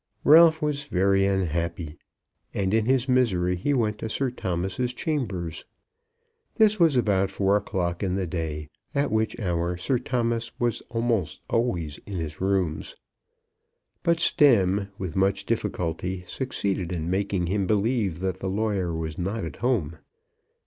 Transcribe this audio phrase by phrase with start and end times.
[0.23, 1.95] Ralph was very unhappy,
[2.55, 5.63] and in his misery he went to Sir Thomas's chambers.
[6.55, 11.41] This was about four o'clock in the day, at which hour Sir Thomas was almost
[11.51, 12.95] always in his rooms.
[14.01, 19.45] But Stemm with much difficulty succeeded in making him believe that the lawyer was not
[19.45, 19.99] at home.